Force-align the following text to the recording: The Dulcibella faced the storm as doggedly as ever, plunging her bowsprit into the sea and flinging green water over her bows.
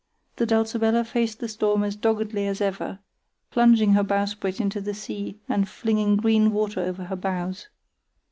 The 0.37 0.47
Dulcibella 0.47 1.03
faced 1.05 1.41
the 1.41 1.47
storm 1.47 1.83
as 1.83 1.95
doggedly 1.95 2.47
as 2.47 2.59
ever, 2.59 2.97
plunging 3.51 3.93
her 3.93 4.01
bowsprit 4.03 4.59
into 4.59 4.81
the 4.81 4.95
sea 4.95 5.39
and 5.47 5.69
flinging 5.69 6.17
green 6.17 6.51
water 6.51 6.79
over 6.81 7.03
her 7.03 7.15
bows. 7.15 7.67